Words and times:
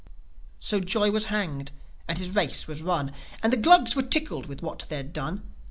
So 0.59 0.79
Joi 0.79 1.11
was 1.11 1.25
hanged, 1.25 1.69
and 2.07 2.17
his 2.17 2.33
race 2.33 2.65
was 2.65 2.81
run, 2.81 3.11
And 3.43 3.53
the 3.53 3.57
Glugs 3.57 3.95
were 3.95 4.01
tickled 4.01 4.47
with 4.47 4.63
what 4.63 4.83
they'd 4.89 5.13
done. 5.13 5.43